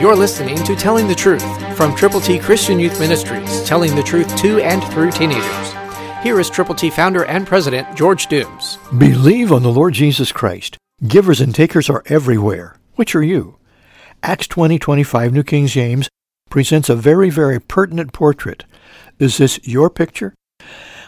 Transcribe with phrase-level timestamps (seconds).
[0.00, 4.36] You're listening to Telling the Truth from Triple T Christian Youth Ministries, telling the truth
[4.36, 5.72] to and through teenagers.
[6.22, 8.78] Here is Triple T founder and president George Dooms.
[8.96, 10.78] Believe on the Lord Jesus Christ.
[11.08, 12.76] Givers and takers are everywhere.
[12.94, 13.56] Which are you?
[14.22, 16.08] Acts 20:25 New King James
[16.48, 18.66] presents a very very pertinent portrait.
[19.18, 20.32] Is this your picture?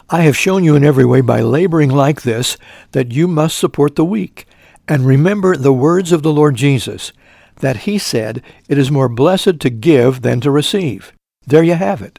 [0.09, 2.57] I have shown you in every way by laboring like this
[2.91, 4.49] that you must support the weak.
[4.89, 7.13] And remember the words of the Lord Jesus,
[7.61, 11.12] that he said, It is more blessed to give than to receive.
[11.47, 12.19] There you have it.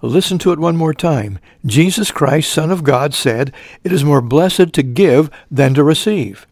[0.00, 1.38] Listen to it one more time.
[1.64, 3.52] Jesus Christ, Son of God, said,
[3.84, 6.46] It is more blessed to give than to receive.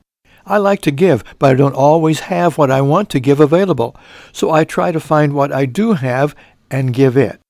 [0.47, 3.97] I like to give, but I don't always have what I want to give available.
[4.33, 6.35] So I try to find what I do have
[6.71, 7.41] and give it.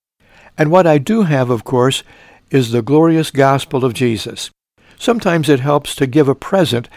[0.56, 2.02] And what I do have, of course,
[2.50, 4.50] is the glorious gospel of Jesus.
[4.98, 6.88] Sometimes it helps to give a present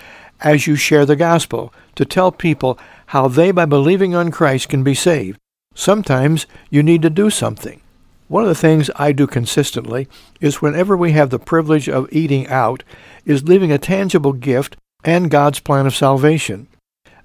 [0.41, 4.83] as you share the gospel, to tell people how they, by believing on Christ, can
[4.83, 5.39] be saved.
[5.75, 7.81] Sometimes you need to do something.
[8.27, 10.07] One of the things I do consistently
[10.41, 12.83] is whenever we have the privilege of eating out,
[13.25, 16.67] is leaving a tangible gift and God's plan of salvation.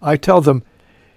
[0.02, 0.62] I tell them,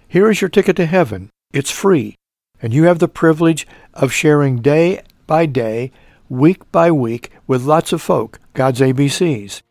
[0.08, 1.30] here is your ticket to heaven.
[1.54, 2.16] It's free.
[2.62, 5.92] And you have the privilege of sharing day by day,
[6.30, 9.62] week by week, with lots of folk, God's ABCs.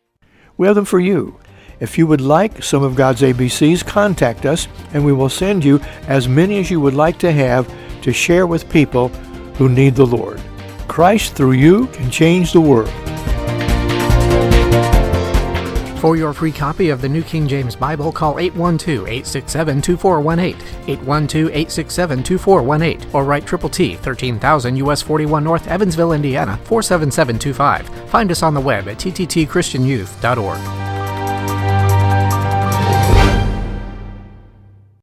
[0.57, 1.39] We have them for you.
[1.81, 5.79] If you would like some of God's ABCs, contact us and we will send you
[6.07, 7.67] as many as you would like to have
[8.03, 9.07] to share with people
[9.57, 10.39] who need the Lord.
[10.87, 12.91] Christ through you can change the world.
[15.99, 23.47] For your free copy of the New King James Bible, call 812-867-2418, 812-867-2418, or write
[23.47, 27.89] Triple T, 13000 US 41 North, Evansville, Indiana, 47725.
[28.09, 30.90] Find us on the web at tttchristianyouth.org.